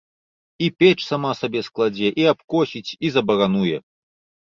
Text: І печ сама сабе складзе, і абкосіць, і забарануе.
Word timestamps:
І 0.67 0.69
печ 0.83 0.95
сама 1.09 1.33
сабе 1.41 1.63
складзе, 1.69 2.09
і 2.25 2.27
абкосіць, 2.35 2.85
і 3.05 3.15
забарануе. 3.19 3.77